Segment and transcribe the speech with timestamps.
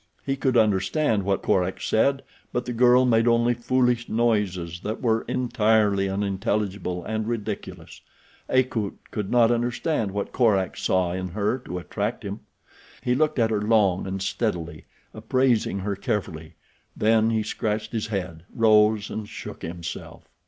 [0.25, 5.21] He could understand what Korak said but the girl made only foolish noises that were
[5.27, 8.01] entirely unintelligible and ridiculous.
[8.49, 12.39] Akut could not understand what Korak saw in her to attract him.
[13.03, 16.55] He looked at her long and steadily, appraising her carefully,
[16.97, 20.23] then he scratched his head, rose and shook himself.